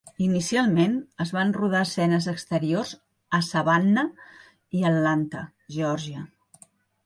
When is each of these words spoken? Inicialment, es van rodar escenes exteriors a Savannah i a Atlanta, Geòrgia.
Inicialment, 0.25 0.95
es 1.25 1.33
van 1.35 1.53
rodar 1.57 1.81
escenes 1.89 2.29
exteriors 2.33 2.95
a 3.41 3.43
Savannah 3.51 4.07
i 4.81 4.85
a 4.87 4.91
Atlanta, 4.95 5.47
Geòrgia. 5.79 6.29